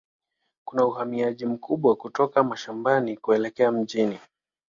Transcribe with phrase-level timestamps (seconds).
[0.65, 4.19] Kuna uhamiaji mkubwa kutoka mashambani kuelekea mjini.